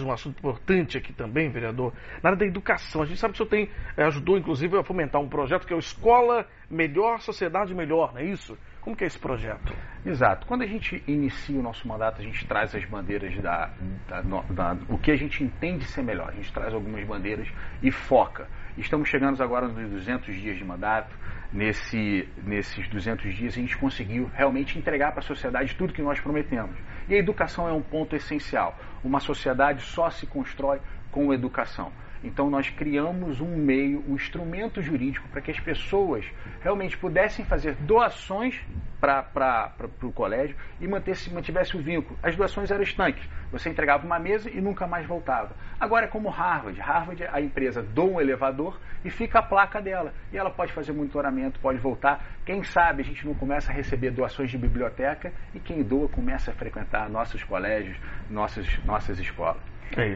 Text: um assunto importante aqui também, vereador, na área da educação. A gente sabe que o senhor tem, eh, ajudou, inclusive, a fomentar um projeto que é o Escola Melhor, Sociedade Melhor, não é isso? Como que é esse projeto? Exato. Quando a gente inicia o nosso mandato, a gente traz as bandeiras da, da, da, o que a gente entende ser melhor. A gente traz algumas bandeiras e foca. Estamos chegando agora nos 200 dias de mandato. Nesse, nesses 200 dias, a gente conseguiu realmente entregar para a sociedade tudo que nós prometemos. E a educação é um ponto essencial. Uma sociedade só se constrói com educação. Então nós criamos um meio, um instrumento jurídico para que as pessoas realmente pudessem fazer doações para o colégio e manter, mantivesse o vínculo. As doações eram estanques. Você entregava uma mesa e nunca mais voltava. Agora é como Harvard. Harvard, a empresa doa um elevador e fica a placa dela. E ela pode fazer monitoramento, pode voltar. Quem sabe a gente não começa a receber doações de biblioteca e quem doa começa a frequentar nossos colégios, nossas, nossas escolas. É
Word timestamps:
um 0.00 0.10
assunto 0.10 0.38
importante 0.38 0.96
aqui 0.96 1.12
também, 1.12 1.50
vereador, 1.50 1.92
na 2.22 2.30
área 2.30 2.38
da 2.38 2.46
educação. 2.46 3.02
A 3.02 3.04
gente 3.04 3.20
sabe 3.20 3.34
que 3.34 3.42
o 3.42 3.46
senhor 3.46 3.50
tem, 3.50 3.70
eh, 3.94 4.02
ajudou, 4.04 4.38
inclusive, 4.38 4.74
a 4.78 4.82
fomentar 4.82 5.20
um 5.20 5.28
projeto 5.28 5.66
que 5.66 5.72
é 5.74 5.76
o 5.76 5.78
Escola 5.78 6.46
Melhor, 6.70 7.20
Sociedade 7.20 7.74
Melhor, 7.74 8.14
não 8.14 8.22
é 8.22 8.24
isso? 8.24 8.56
Como 8.80 8.96
que 8.96 9.04
é 9.04 9.06
esse 9.06 9.18
projeto? 9.18 9.76
Exato. 10.06 10.46
Quando 10.46 10.62
a 10.62 10.66
gente 10.66 11.04
inicia 11.06 11.60
o 11.60 11.62
nosso 11.62 11.86
mandato, 11.86 12.22
a 12.22 12.24
gente 12.24 12.46
traz 12.46 12.74
as 12.74 12.82
bandeiras 12.86 13.38
da, 13.42 13.70
da, 14.08 14.22
da, 14.22 14.78
o 14.88 14.96
que 14.96 15.10
a 15.10 15.16
gente 15.16 15.44
entende 15.44 15.84
ser 15.84 16.02
melhor. 16.02 16.30
A 16.30 16.32
gente 16.32 16.50
traz 16.54 16.72
algumas 16.72 17.06
bandeiras 17.06 17.46
e 17.82 17.90
foca. 17.90 18.48
Estamos 18.78 19.10
chegando 19.10 19.42
agora 19.42 19.68
nos 19.68 19.90
200 19.90 20.34
dias 20.40 20.56
de 20.56 20.64
mandato. 20.64 21.14
Nesse, 21.52 22.26
nesses 22.42 22.88
200 22.88 23.34
dias, 23.34 23.52
a 23.52 23.60
gente 23.60 23.76
conseguiu 23.76 24.30
realmente 24.32 24.78
entregar 24.78 25.10
para 25.10 25.20
a 25.20 25.22
sociedade 25.22 25.74
tudo 25.74 25.92
que 25.92 26.00
nós 26.00 26.18
prometemos. 26.18 26.74
E 27.08 27.14
a 27.14 27.18
educação 27.18 27.68
é 27.68 27.72
um 27.72 27.82
ponto 27.82 28.14
essencial. 28.16 28.78
Uma 29.02 29.20
sociedade 29.20 29.82
só 29.82 30.10
se 30.10 30.26
constrói 30.26 30.80
com 31.10 31.32
educação. 31.32 31.92
Então 32.24 32.48
nós 32.48 32.70
criamos 32.70 33.40
um 33.40 33.56
meio, 33.56 34.04
um 34.08 34.14
instrumento 34.14 34.80
jurídico 34.80 35.28
para 35.28 35.40
que 35.40 35.50
as 35.50 35.58
pessoas 35.58 36.24
realmente 36.62 36.96
pudessem 36.96 37.44
fazer 37.44 37.74
doações 37.74 38.60
para 39.02 39.74
o 40.00 40.12
colégio 40.12 40.54
e 40.80 40.86
manter, 40.86 41.16
mantivesse 41.32 41.76
o 41.76 41.82
vínculo. 41.82 42.16
As 42.22 42.36
doações 42.36 42.70
eram 42.70 42.84
estanques. 42.84 43.28
Você 43.50 43.68
entregava 43.68 44.06
uma 44.06 44.18
mesa 44.20 44.48
e 44.48 44.60
nunca 44.60 44.86
mais 44.86 45.04
voltava. 45.04 45.56
Agora 45.80 46.04
é 46.04 46.08
como 46.08 46.28
Harvard. 46.28 46.80
Harvard, 46.80 47.24
a 47.24 47.40
empresa 47.40 47.82
doa 47.82 48.12
um 48.12 48.20
elevador 48.20 48.78
e 49.04 49.10
fica 49.10 49.40
a 49.40 49.42
placa 49.42 49.82
dela. 49.82 50.14
E 50.32 50.38
ela 50.38 50.50
pode 50.50 50.72
fazer 50.72 50.92
monitoramento, 50.92 51.58
pode 51.58 51.78
voltar. 51.78 52.24
Quem 52.46 52.62
sabe 52.62 53.02
a 53.02 53.04
gente 53.04 53.26
não 53.26 53.34
começa 53.34 53.72
a 53.72 53.74
receber 53.74 54.12
doações 54.12 54.50
de 54.50 54.56
biblioteca 54.56 55.32
e 55.52 55.58
quem 55.58 55.82
doa 55.82 56.08
começa 56.08 56.52
a 56.52 56.54
frequentar 56.54 57.10
nossos 57.10 57.42
colégios, 57.42 57.96
nossas, 58.30 58.78
nossas 58.84 59.18
escolas. 59.18 59.60
É 59.96 60.08